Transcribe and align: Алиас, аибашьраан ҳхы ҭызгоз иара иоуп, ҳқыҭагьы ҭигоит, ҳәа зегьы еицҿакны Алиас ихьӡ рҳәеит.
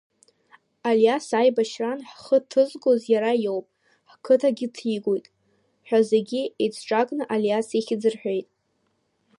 Алиас, 0.89 1.27
аибашьраан 1.39 1.99
ҳхы 2.09 2.37
ҭызгоз 2.49 3.01
иара 3.13 3.31
иоуп, 3.43 3.67
ҳқыҭагьы 4.11 4.67
ҭигоит, 4.75 5.25
ҳәа 5.87 5.99
зегьы 6.11 6.41
еицҿакны 6.63 7.23
Алиас 7.33 7.67
ихьӡ 7.79 8.03
рҳәеит. 8.13 8.47